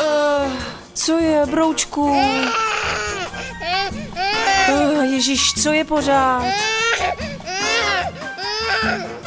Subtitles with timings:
[0.00, 0.52] Uh,
[0.94, 2.02] co je, broučku?
[4.68, 6.44] Uh, Ježíš, co je pořád?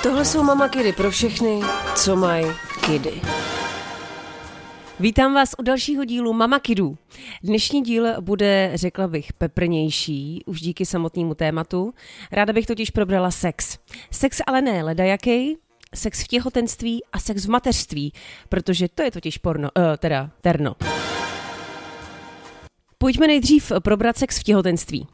[0.04, 1.62] Tohle jsou mama kidy pro všechny,
[1.96, 2.46] co mají
[2.86, 3.21] kidy.
[4.99, 6.97] Vítám vás u dalšího dílu Mama Kidů.
[7.44, 11.94] Dnešní díl bude, řekla bych, peprnější, už díky samotnému tématu.
[12.31, 13.78] Ráda bych totiž probrala sex.
[14.12, 15.58] Sex ale ne ledajaký,
[15.94, 18.13] sex v těhotenství a sex v mateřství,
[18.49, 20.76] protože to je totiž porno, uh, teda terno.
[23.03, 25.07] Pojďme nejdřív probrat sex v těhotenství.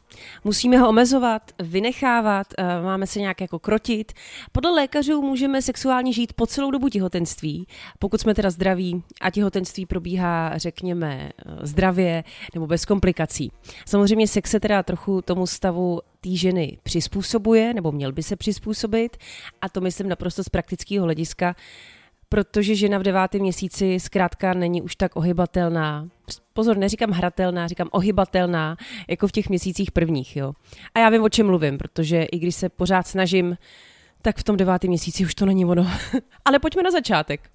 [0.44, 4.12] Musíme ho omezovat, vynechávat, eh, máme se nějak jako krotit.
[4.52, 7.68] Podle lékařů můžeme sexuálně žít po celou dobu těhotenství,
[8.00, 13.52] pokud jsme teda zdraví a těhotenství probíhá, řekněme, eh, zdravě nebo bez komplikací.
[13.86, 19.18] Samozřejmě sex se teda trochu tomu stavu té ženy přizpůsobuje, nebo měl by se přizpůsobit,
[19.62, 21.56] a to myslím naprosto z praktického hlediska,
[22.30, 26.10] protože žena v devátém měsíci zkrátka není už tak ohybatelná.
[26.54, 28.78] Pozor, neříkám hratelná, říkám ohybatelná,
[29.08, 30.36] jako v těch měsících prvních.
[30.36, 30.54] Jo.
[30.96, 33.58] A já vím, o čem mluvím, protože i když se pořád snažím,
[34.22, 35.88] tak v tom devátém měsíci už to není ono.
[36.46, 37.50] Ale pojďme na začátek.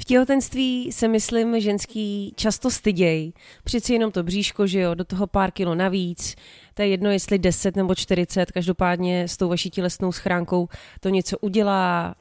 [0.00, 3.32] V těhotenství se myslím ženský často styděj.
[3.64, 6.36] Přeci jenom to bříško, že jo, do toho pár kilo navíc.
[6.74, 10.68] To je jedno, jestli 10 nebo 40, každopádně s tou vaší tělesnou schránkou
[11.00, 12.14] to něco udělá.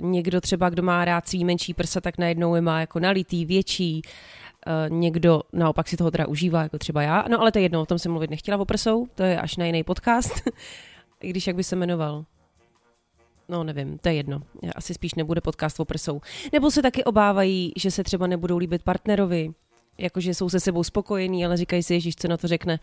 [0.00, 3.44] Uh, někdo třeba, kdo má rád svý menší prsa, tak najednou je má jako nalitý,
[3.44, 4.02] větší.
[4.66, 7.24] Uh, někdo naopak si toho teda užívá, jako třeba já.
[7.28, 9.56] No ale to je jedno, o tom jsem mluvit nechtěla o prsou, to je až
[9.56, 10.42] na jiný podcast.
[11.20, 12.24] I když jak by se jmenoval
[13.48, 14.42] no nevím, to je jedno.
[14.76, 16.20] Asi spíš nebude podcast o prsou.
[16.52, 19.50] Nebo se taky obávají, že se třeba nebudou líbit partnerovi,
[19.98, 22.80] jakože jsou se sebou spokojení, ale říkají si, Ježíš, co na to řekne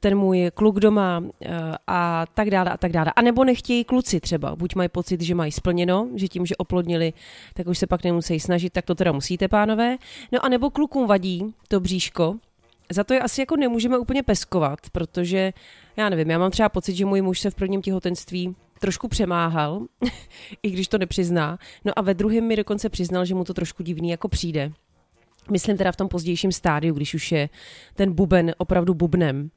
[0.00, 1.50] ten můj kluk doma eh,
[1.86, 3.12] a tak dále a tak dále.
[3.16, 7.12] A nebo nechtějí kluci třeba, buď mají pocit, že mají splněno, že tím, že oplodnili,
[7.54, 9.96] tak už se pak nemusí snažit, tak to teda musíte, pánové.
[10.32, 12.36] No a nebo klukům vadí to bříško,
[12.90, 15.52] za to je asi jako nemůžeme úplně peskovat, protože
[15.96, 19.82] já nevím, já mám třeba pocit, že můj muž se v prvním těhotenství trošku přemáhal,
[20.62, 21.58] i když to nepřizná.
[21.84, 24.72] No a ve druhém mi dokonce přiznal, že mu to trošku divný jako přijde.
[25.50, 27.48] Myslím teda v tom pozdějším stádiu, když už je
[27.94, 29.50] ten buben opravdu bubnem.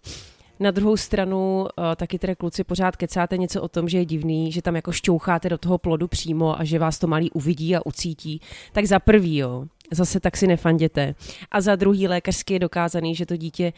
[0.60, 4.52] Na druhou stranu uh, taky teda kluci pořád kecáte něco o tom, že je divný,
[4.52, 7.86] že tam jako šťoucháte do toho plodu přímo a že vás to malý uvidí a
[7.86, 8.42] ucítí.
[8.72, 11.16] Tak za prvý, jo, zase tak si nefanděte.
[11.52, 13.74] A za druhý lékařsky je dokázaný, že to dítě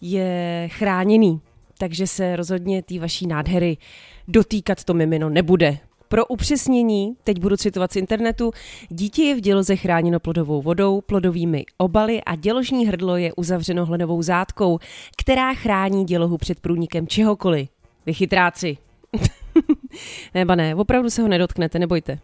[0.00, 1.40] je chráněný,
[1.78, 3.76] takže se rozhodně té vaší nádhery
[4.28, 5.78] dotýkat to mimino nebude.
[6.08, 8.52] Pro upřesnění, teď budu citovat z internetu,
[8.88, 14.22] dítě je v děloze chráněno plodovou vodou, plodovými obaly a děložní hrdlo je uzavřeno hlenovou
[14.22, 14.78] zátkou,
[15.16, 17.68] která chrání dělohu před průnikem čehokoliv.
[18.06, 18.76] Vy chytráci.
[20.34, 22.18] Neba ne, opravdu se ho nedotknete, nebojte.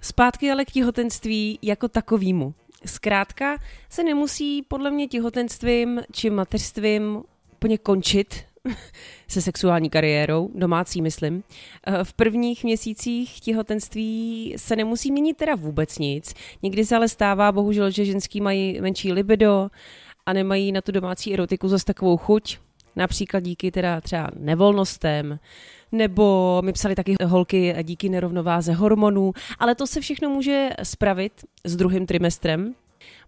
[0.00, 2.54] Zpátky ale k těhotenství jako takovýmu.
[2.86, 3.58] Zkrátka
[3.88, 8.44] se nemusí podle mě těhotenstvím či mateřstvím úplně končit
[9.28, 11.42] se sexuální kariérou, domácí myslím.
[11.86, 16.34] Eh, v prvních měsících těhotenství se nemusí měnit teda vůbec nic.
[16.62, 19.68] Někdy se ale stává bohužel, že ženský mají menší libido
[20.26, 22.58] a nemají na tu domácí erotiku zase takovou chuť,
[22.96, 25.38] například díky teda třeba nevolnostem,
[25.92, 31.32] nebo mi psali taky holky díky nerovnováze hormonů, ale to se všechno může spravit
[31.64, 32.74] s druhým trimestrem,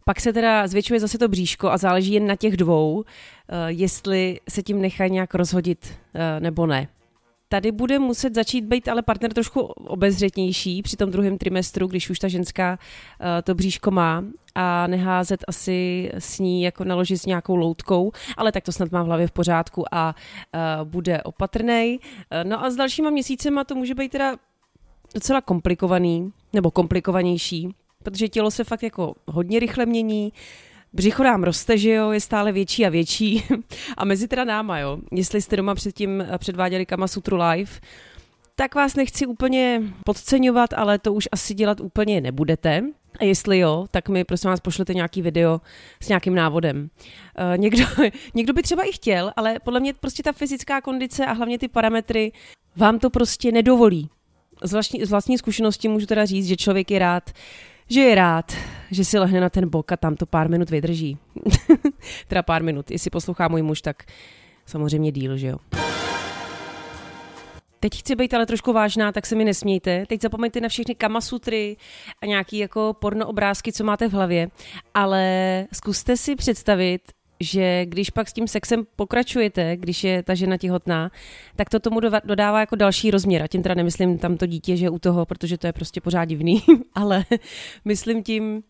[0.05, 4.41] pak se teda zvětšuje zase to bříško a záleží jen na těch dvou, eh, jestli
[4.49, 6.89] se tím nechají nějak rozhodit eh, nebo ne.
[7.49, 12.19] Tady bude muset začít být ale partner trošku obezřetnější při tom druhém trimestru, když už
[12.19, 12.79] ta ženská
[13.21, 18.53] eh, to bříško má a neházet asi s ní jako naložit s nějakou loutkou, ale
[18.53, 20.15] tak to snad má v hlavě v pořádku a
[20.85, 22.01] bude opatrný.
[22.45, 24.37] No a s dalšíma měsícema to může být teda
[25.15, 30.33] docela komplikovaný, nebo komplikovanější, protože tělo se fakt jako hodně rychle mění,
[30.93, 33.45] břicho nám roste, že jo, je stále větší a větší
[33.97, 37.71] a mezi teda náma, jo, jestli jste doma předtím předváděli Kama Sutru live,
[38.55, 42.83] tak vás nechci úplně podceňovat, ale to už asi dělat úplně nebudete.
[43.21, 45.61] A jestli jo, tak mi prosím vás pošlete nějaký video
[46.03, 46.91] s nějakým návodem.
[47.53, 47.85] Uh, někdo,
[48.35, 51.69] někdo by třeba i chtěl, ale podle mě prostě ta fyzická kondice a hlavně ty
[51.69, 52.33] parametry
[52.77, 54.11] vám to prostě nedovolí.
[54.63, 57.31] Z vlastní, z vlastní zkušenosti můžu teda říct, že člověk je rád,
[57.89, 58.53] že je rád,
[58.91, 61.19] že si lehne na ten bok a tam to pár minut vydrží.
[62.29, 62.91] teda pár minut.
[62.91, 64.03] Jestli poslouchá můj muž, tak
[64.67, 65.59] samozřejmě díl, že jo.
[67.81, 70.07] Teď chci být ale trošku vážná, tak se mi nesmějte.
[70.07, 71.77] Teď zapomeňte na všechny kamasutry
[72.23, 74.49] a nějaký jako porno obrázky, co máte v hlavě,
[74.95, 77.03] ale zkuste si představit,
[77.41, 81.11] že když pak s tím sexem pokračujete, když je ta žena těhotná,
[81.57, 83.43] tak to tomu dodává jako další rozměr.
[83.43, 86.25] A tím teda nemyslím tam to dítě, že u toho, protože to je prostě pořád
[86.25, 86.63] divný,
[86.95, 87.25] ale
[87.85, 88.63] myslím tím,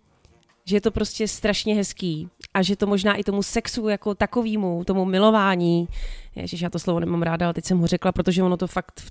[0.64, 4.84] že je to prostě strašně hezký a že to možná i tomu sexu jako takovýmu,
[4.84, 5.88] tomu milování,
[6.36, 9.02] ježiš, já to slovo nemám ráda, ale teď jsem ho řekla, protože ono to fakt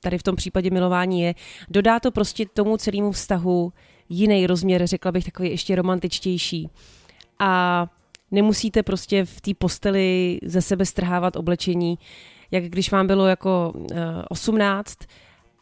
[0.00, 1.34] tady v tom případě milování je,
[1.68, 3.72] dodá to prostě tomu celému vztahu
[4.08, 6.70] jiný rozměr, řekla bych takový ještě romantičtější.
[7.38, 7.86] A
[8.30, 11.98] nemusíte prostě v té posteli ze sebe strhávat oblečení,
[12.50, 14.98] jak když vám bylo jako uh, eh, 18,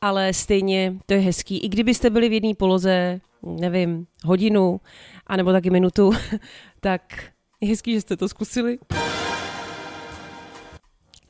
[0.00, 1.58] ale stejně to je hezký.
[1.58, 4.81] I kdybyste byli v jedné poloze, nevím, hodinu,
[5.26, 6.12] anebo taky minutu,
[6.81, 7.25] tak
[7.61, 8.78] je hezký, že jste to zkusili.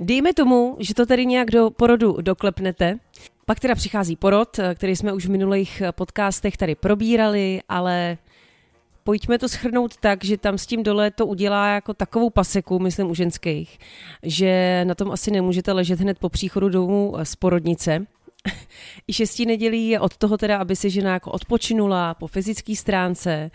[0.01, 2.99] Dejme tomu, že to tady nějak do porodu doklepnete.
[3.47, 8.19] Pak teda přichází porod, který jsme už v minulých podcastech tady probírali, ale
[9.05, 13.11] pojďme to schrnout tak, že tam s tím dole to udělá jako takovou paseku, myslím
[13.11, 13.79] u ženských,
[14.23, 18.07] že na tom asi nemůžete ležet hned po příchodu domů z porodnice.
[19.09, 23.51] I šestí nedělí je od toho teda, aby si žena jako odpočinula po fyzické stránce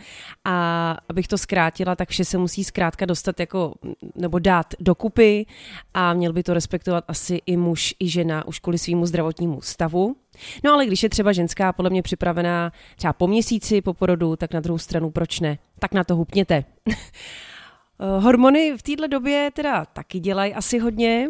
[0.45, 3.73] a abych to zkrátila, tak vše se musí zkrátka dostat jako,
[4.15, 5.45] nebo dát dokupy
[5.93, 10.15] a měl by to respektovat asi i muž, i žena už kvůli svýmu zdravotnímu stavu.
[10.63, 14.53] No ale když je třeba ženská podle mě připravená třeba po měsíci po porodu, tak
[14.53, 15.57] na druhou stranu proč ne?
[15.79, 16.63] Tak na to hupněte.
[18.19, 21.27] Hormony v této době teda taky dělají asi hodně,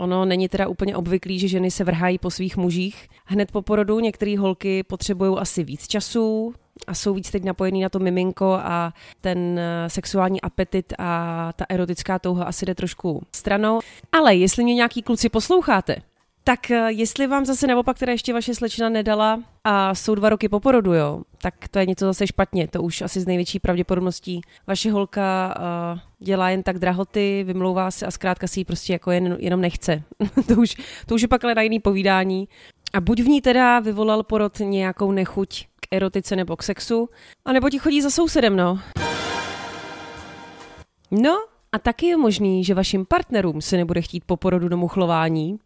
[0.00, 3.08] Ono není teda úplně obvyklý, že ženy se vrhají po svých mužích.
[3.24, 6.54] Hned po porodu některé holky potřebují asi víc času,
[6.86, 11.64] a jsou víc teď napojený na to miminko a ten eh, sexuální apetit a ta
[11.68, 13.80] erotická touha asi jde trošku stranou.
[14.12, 15.96] Ale jestli mě nějaký kluci posloucháte,
[16.48, 20.48] tak eh, jestli vám zase naopak teda ještě vaše slečna nedala a jsou dva roky
[20.48, 22.68] po porodu, jo, tak to je něco zase špatně.
[22.68, 28.06] To už asi z největší pravděpodobností vaše holka uh, dělá jen tak drahoty, vymlouvá se
[28.06, 30.02] a zkrátka si ji prostě jako jen, jenom nechce.
[30.48, 32.48] to, už, to už je pak ale na jiný povídání.
[32.92, 37.08] A buď v ní teda vyvolal porod nějakou nechuť k erotice nebo k sexu,
[37.44, 38.80] anebo ti chodí za sousedem, no.
[41.10, 41.36] No,
[41.72, 45.58] a taky je možný, že vašim partnerům se nebude chtít po porodu domuchlování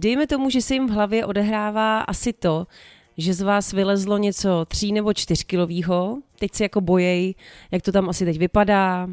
[0.00, 2.66] Dejme tomu, že se jim v hlavě odehrává asi to,
[3.16, 7.34] že z vás vylezlo něco tří nebo čtyřkilového, teď se jako bojej,
[7.70, 9.08] jak to tam asi teď vypadá,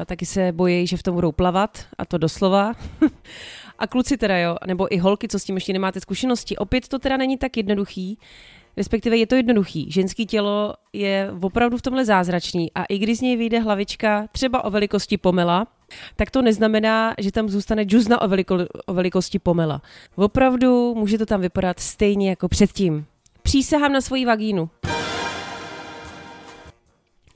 [0.00, 2.72] a taky se bojí, že v tom budou plavat, a to doslova.
[3.78, 6.98] a kluci teda jo, nebo i holky, co s tím ještě nemáte zkušenosti, opět to
[6.98, 8.18] teda není tak jednoduchý,
[8.76, 9.90] respektive je to jednoduchý.
[9.90, 14.64] Ženský tělo je opravdu v tomhle zázračný a i když z něj vyjde hlavička třeba
[14.64, 15.66] o velikosti pomela,
[16.16, 19.82] tak to neznamená, že tam zůstane džuzna o, veliko, o velikosti pomela.
[20.16, 23.04] Opravdu může to tam vypadat stejně jako předtím.
[23.42, 24.70] Přísahám na svoji vagínu.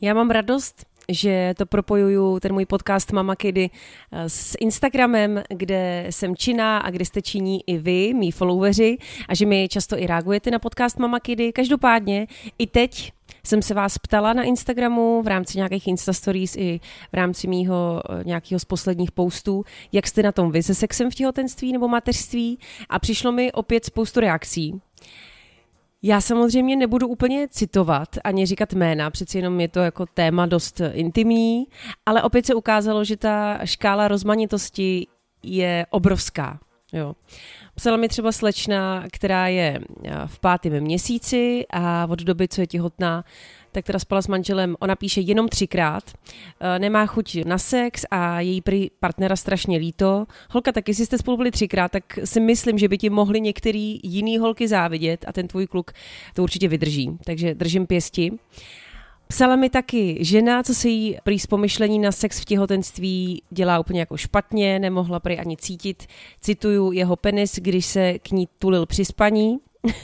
[0.00, 3.70] Já mám radost, že to propojuju, ten můj podcast Mama Kiddy
[4.12, 8.98] eh, s Instagramem, kde jsem činná a kde jste činí i vy, mý followeri,
[9.28, 11.52] a že mi často i reagujete na podcast Mama Kiddy.
[11.52, 12.26] Každopádně
[12.58, 13.12] i teď
[13.46, 16.80] jsem se vás ptala na Instagramu v rámci nějakých Insta Stories i
[17.12, 21.10] v rámci mýho eh, nějakého z posledních postů, jak jste na tom vy se sexem
[21.10, 22.58] v těhotenství nebo mateřství
[22.88, 24.80] a přišlo mi opět spoustu reakcí.
[26.02, 30.80] Já samozřejmě nebudu úplně citovat ani říkat jména, přeci jenom je to jako téma dost
[30.92, 31.66] intimní,
[32.06, 35.06] ale opět se ukázalo, že ta škála rozmanitosti
[35.42, 36.58] je obrovská.
[36.96, 37.14] Jo.
[37.74, 42.66] Psala mi třeba slečna, která je eh, v pátém měsíci a od doby, co je
[42.66, 43.24] těhotná,
[43.72, 46.02] tak teda spala s manželem, ona píše jenom třikrát,
[46.60, 48.62] eh, nemá chuť na sex a její
[49.00, 50.26] partnera strašně líto.
[50.50, 54.00] Holka, tak jestli jste spolu byli třikrát, tak si myslím, že by ti mohli některý
[54.02, 55.92] jiný holky závidět a ten tvůj kluk
[56.34, 57.18] to určitě vydrží.
[57.24, 58.32] Takže držím pěsti.
[59.28, 64.00] Psala mi taky žena, co se jí prý pomyšlení na sex v těhotenství dělá úplně
[64.00, 66.06] jako špatně, nemohla prý ani cítit.
[66.40, 69.58] Cituju jeho penis, když se k ní tulil při spaní.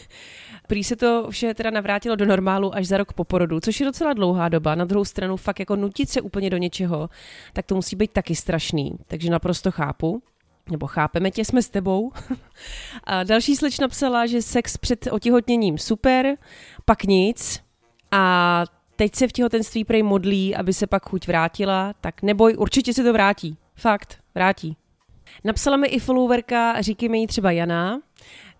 [0.67, 3.87] Prý se to vše teda navrátilo do normálu až za rok po porodu, což je
[3.87, 4.75] docela dlouhá doba.
[4.75, 7.11] Na druhou stranu fakt jako nutit se úplně do něčeho,
[7.53, 8.93] tak to musí být taky strašný.
[9.07, 10.23] Takže naprosto chápu
[10.71, 12.13] nebo chápeme tě, jsme s tebou.
[13.05, 16.37] A další slečna psala, že sex před otěhotněním super,
[16.85, 17.61] pak nic.
[18.11, 18.65] A
[18.97, 23.03] teď se v těhotenství prej modlí, aby se pak chuť vrátila, tak neboj, určitě se
[23.03, 23.57] to vrátí.
[23.75, 24.77] Fakt, vrátí.
[25.45, 28.01] Napsala mi i followerka, říkejme jí třeba Jana,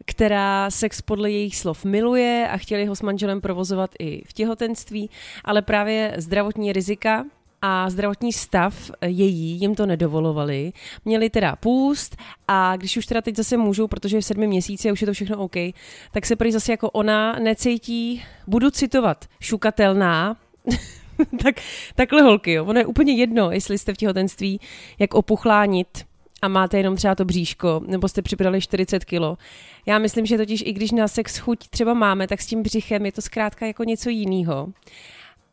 [0.07, 5.11] která sex podle jejich slov miluje a chtěli ho s manželem provozovat i v těhotenství,
[5.45, 7.25] ale právě zdravotní rizika
[7.63, 10.73] a zdravotní stav její jim to nedovolovali.
[11.05, 12.17] Měli teda půst
[12.49, 15.13] a když už teda teď zase můžou, protože v sedmi měsíci a už je to
[15.13, 15.57] všechno OK,
[16.13, 20.37] tak se prý zase jako ona necítí, budu citovat, šukatelná,
[21.43, 21.55] tak,
[21.95, 22.65] takhle holky, jo.
[22.65, 24.61] Ono je úplně jedno, jestli jste v těhotenství,
[24.99, 25.89] jak opuchlánit
[26.43, 29.39] a máte jenom třeba to bříško, nebo jste přibrali 40 kilo.
[29.87, 33.07] Já myslím, že totiž i když na sex chuť třeba máme, tak s tím břichem
[33.07, 34.69] je to zkrátka jako něco jiného.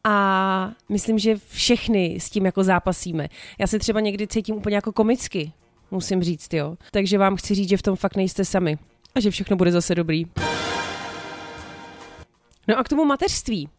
[0.04, 3.28] A myslím, že všechny s tím jako zápasíme.
[3.60, 5.52] Já se třeba někdy cítím úplně jako komicky,
[5.92, 6.76] musím říct, jo.
[6.92, 8.78] Takže vám chci říct, že v tom fakt nejste sami
[9.16, 10.26] a že všechno bude zase dobrý.
[12.68, 13.70] No a k tomu mateřství.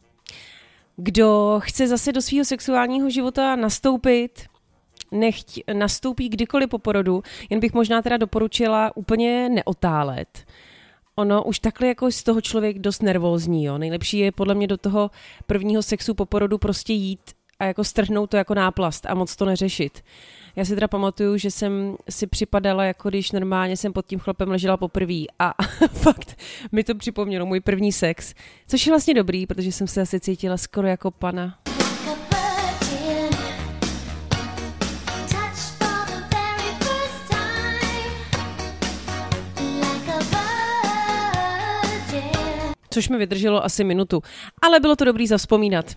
[0.97, 4.47] Kdo chce zase do svého sexuálního života nastoupit,
[5.11, 10.45] nechť nastoupí kdykoliv po porodu, jen bych možná teda doporučila úplně neotálet.
[11.21, 13.79] Ono už takhle jako z toho člověk dost nervózní, jo.
[13.79, 15.11] Nejlepší je podle mě do toho
[15.47, 17.21] prvního sexu po porodu prostě jít
[17.59, 20.05] a jako strhnout to jako náplast a moc to neřešit.
[20.57, 24.49] Já si teda pamatuju, že jsem si připadala, jako když normálně jsem pod tím chlapem
[24.49, 25.55] ležela poprvé a
[25.93, 26.39] fakt
[26.73, 28.35] mi to připomnělo můj první sex,
[28.67, 31.59] což je vlastně dobrý, protože jsem se asi cítila skoro jako pana.
[42.91, 44.23] Což mi vydrželo asi minutu.
[44.63, 45.97] Ale bylo to dobrý zavzpomínat.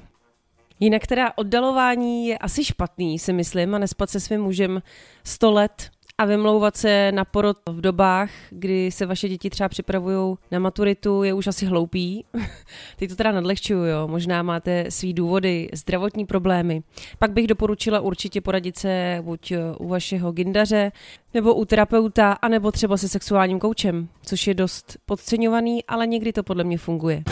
[0.79, 4.81] Jinak teda oddalování je asi špatný, si myslím, a nespat se svým mužem
[5.23, 5.89] 100 let
[6.23, 11.23] a vymlouvat se na porod v dobách, kdy se vaše děti třeba připravují na maturitu,
[11.23, 12.25] je už asi hloupý.
[12.97, 14.07] Teď to teda nadlehčuju, jo.
[14.07, 16.83] Možná máte svý důvody, zdravotní problémy.
[17.19, 20.91] Pak bych doporučila určitě poradit se buď u vašeho gindaře,
[21.33, 26.43] nebo u terapeuta, anebo třeba se sexuálním koučem, což je dost podceňovaný, ale někdy to
[26.43, 27.23] podle mě funguje.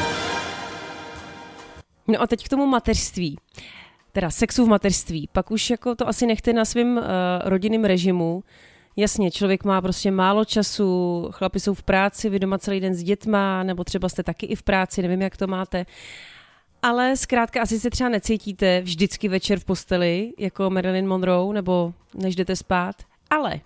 [2.07, 3.37] No a teď k tomu mateřství.
[4.11, 5.29] Teda sexu v mateřství.
[5.31, 7.03] Pak už jako to asi nechte na svém uh,
[7.43, 8.43] rodinném režimu.
[8.95, 13.03] Jasně, člověk má prostě málo času, chlapi jsou v práci, vy doma celý den s
[13.03, 15.85] dětma, nebo třeba jste taky i v práci, nevím, jak to máte.
[16.81, 22.35] Ale zkrátka asi se třeba necítíte vždycky večer v posteli, jako Marilyn Monroe, nebo než
[22.35, 22.95] jdete spát.
[23.29, 23.59] Ale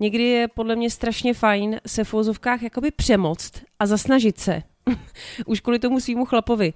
[0.00, 4.62] někdy je podle mě strašně fajn se v vozovkách jakoby přemoct a zasnažit se.
[5.46, 6.72] Už kvůli tomu svýmu chlapovi.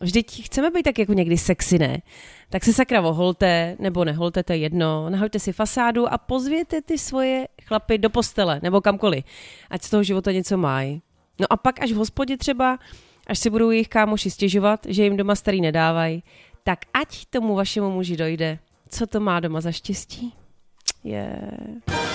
[0.00, 2.02] Vždyť chceme být tak jako někdy sexy, ne?
[2.50, 6.98] Tak se sakra oholte, nebo neholte, to je jedno, nahoďte si fasádu a pozvěte ty
[6.98, 9.24] svoje chlapy do postele, nebo kamkoliv,
[9.70, 11.02] ať z toho života něco mají.
[11.40, 12.78] No a pak až v hospodě třeba,
[13.26, 16.22] až si budou jejich kámoši stěžovat, že jim doma starý nedávají,
[16.64, 18.58] tak ať tomu vašemu muži dojde.
[18.88, 20.34] Co to má doma za štěstí?
[21.04, 21.40] Je...
[21.90, 22.10] Yeah.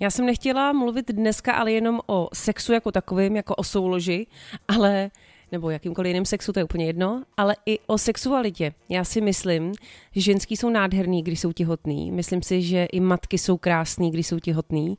[0.00, 4.26] Já jsem nechtěla mluvit dneska ale jenom o sexu jako takovým, jako o souloži,
[4.68, 5.10] ale
[5.52, 8.72] nebo jakýmkoliv jiným sexu, to je úplně jedno, ale i o sexualitě.
[8.88, 9.72] Já si myslím,
[10.12, 12.10] že ženský jsou nádherný, když jsou těhotný.
[12.10, 14.98] Myslím si, že i matky jsou krásný, když jsou těhotný.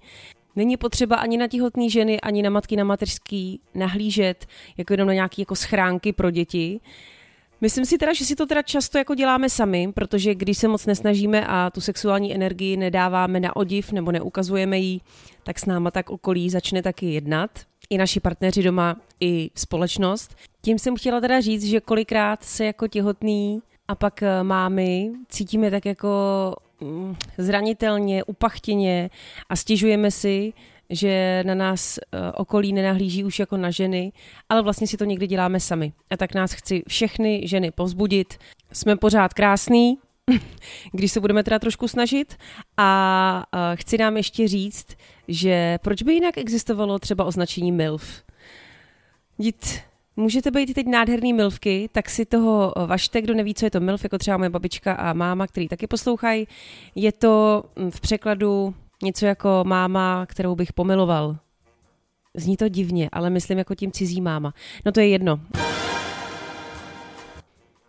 [0.55, 4.45] Není potřeba ani na těhotné ženy, ani na matky na mateřský nahlížet
[4.77, 6.79] jako jenom na nějaké jako schránky pro děti.
[7.61, 10.85] Myslím si teda, že si to teda často jako děláme sami, protože když se moc
[10.85, 14.99] nesnažíme a tu sexuální energii nedáváme na odiv nebo neukazujeme ji,
[15.43, 17.51] tak s náma tak okolí začne taky jednat
[17.89, 20.35] i naši partneři doma, i společnost.
[20.61, 25.71] Tím jsem chtěla teda říct, že kolikrát se jako těhotný a pak eh, mámy cítíme
[25.71, 26.09] tak jako
[26.81, 29.09] mm, zranitelně, upachtěně
[29.49, 30.53] a stěžujeme si,
[30.89, 34.11] že na nás eh, okolí nenahlíží už jako na ženy,
[34.49, 35.93] ale vlastně si to někdy děláme sami.
[36.09, 38.37] A tak nás chci všechny ženy povzbudit.
[38.71, 39.97] Jsme pořád krásný,
[40.91, 42.35] když se budeme teda trošku snažit.
[42.77, 43.43] A
[43.75, 44.87] chci nám ještě říct,
[45.29, 48.23] že proč by jinak existovalo třeba označení MILF?
[49.37, 49.79] Dít,
[50.15, 54.03] můžete být teď nádherný milvky, tak si toho vašte, kdo neví, co je to MILF,
[54.03, 56.47] jako třeba moje babička a máma, který taky poslouchají.
[56.95, 61.37] Je to hm, v překladu něco jako máma, kterou bych pomiloval.
[62.33, 64.53] Zní to divně, ale myslím jako tím cizí máma.
[64.85, 65.39] No to je jedno.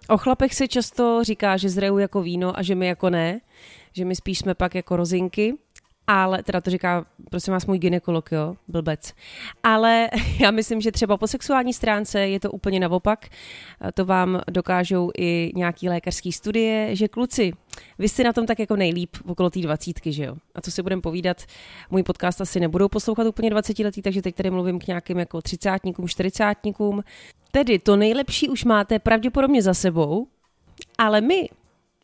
[0.09, 3.41] O chlapech se často říká, že zrejou jako víno a že my jako ne,
[3.93, 5.55] že my spíš jsme pak jako rozinky,
[6.07, 9.13] ale teda to říká, prosím vás, můj ginekolog, jo, blbec.
[9.63, 10.09] Ale
[10.41, 13.29] já myslím, že třeba po sexuální stránce je to úplně naopak.
[13.95, 17.53] To vám dokážou i nějaký lékařský studie, že kluci,
[17.99, 20.37] vy jste na tom tak jako nejlíp okolo té dvacítky, že jo?
[20.55, 21.45] A co si budeme povídat,
[21.91, 25.43] můj podcast asi nebudou poslouchat úplně 20 letý, takže teď tady mluvím k nějakým jako
[25.43, 27.03] třicátníkům, čtyřicátníkům.
[27.51, 30.27] Tedy to nejlepší už máte pravděpodobně za sebou,
[30.99, 31.49] ale my,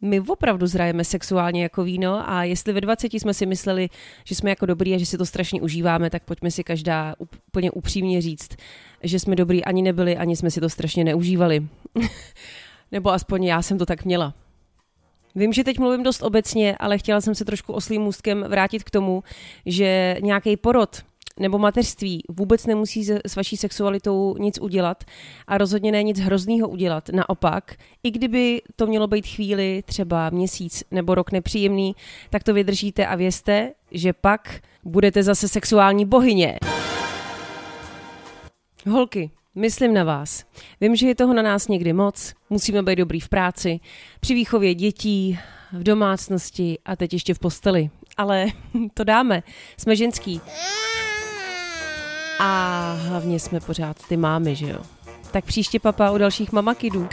[0.02, 3.88] my opravdu zrajeme sexuálně jako víno a jestli ve 20 jsme si mysleli,
[4.24, 7.70] že jsme jako dobrý a že si to strašně užíváme, tak pojďme si každá úplně
[7.70, 8.56] upřímně říct,
[9.02, 11.66] že jsme dobrý ani nebyli, ani jsme si to strašně neužívali.
[12.92, 14.34] Nebo aspoň já jsem to tak měla.
[15.34, 18.90] Vím, že teď mluvím dost obecně, ale chtěla jsem se trošku oslým můstkem vrátit k
[18.90, 19.22] tomu,
[19.66, 21.02] že nějaký porod
[21.40, 25.04] nebo mateřství vůbec nemusí s vaší sexualitou nic udělat
[25.46, 27.08] a rozhodně ne nic hroznýho udělat.
[27.08, 31.96] Naopak, i kdyby to mělo být chvíli, třeba měsíc nebo rok nepříjemný,
[32.30, 36.58] tak to vydržíte a vězte, že pak budete zase sexuální bohyně.
[38.90, 40.44] Holky, Myslím na vás.
[40.80, 43.80] Vím, že je toho na nás někdy moc, musíme být dobrý v práci,
[44.20, 45.38] při výchově dětí,
[45.72, 47.90] v domácnosti a teď ještě v posteli.
[48.16, 48.46] Ale
[48.94, 49.42] to dáme,
[49.76, 50.40] jsme ženský.
[52.38, 54.78] A hlavně jsme pořád ty mámy, že jo?
[55.30, 57.08] Tak příště papa u dalších mamakidů.